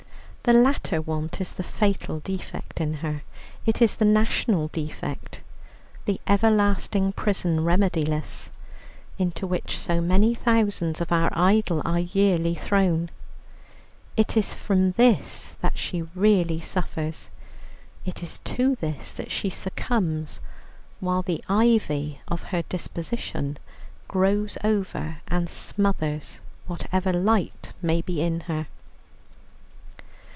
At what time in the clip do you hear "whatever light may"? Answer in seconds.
26.65-28.01